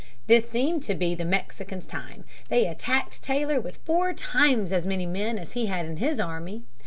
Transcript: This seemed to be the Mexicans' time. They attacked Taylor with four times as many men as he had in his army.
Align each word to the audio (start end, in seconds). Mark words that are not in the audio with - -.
This 0.25 0.49
seemed 0.49 0.81
to 0.85 0.95
be 0.95 1.13
the 1.13 1.25
Mexicans' 1.25 1.85
time. 1.85 2.23
They 2.49 2.65
attacked 2.65 3.21
Taylor 3.21 3.61
with 3.61 3.77
four 3.85 4.13
times 4.13 4.71
as 4.71 4.87
many 4.87 5.05
men 5.05 5.37
as 5.37 5.51
he 5.51 5.67
had 5.67 5.85
in 5.85 5.97
his 5.97 6.19
army. 6.19 6.63